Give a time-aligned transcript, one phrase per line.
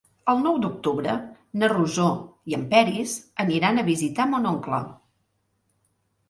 [0.31, 1.11] El nou d'octubre
[1.63, 2.07] na Rosó
[2.53, 3.13] i en Peris
[3.45, 4.81] aniran a visitar mon oncle.